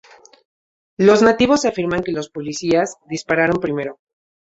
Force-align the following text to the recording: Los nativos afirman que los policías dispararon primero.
Los 0.97 1.21
nativos 1.21 1.63
afirman 1.63 2.01
que 2.01 2.11
los 2.11 2.31
policías 2.31 2.95
dispararon 3.05 3.59
primero. 3.61 3.99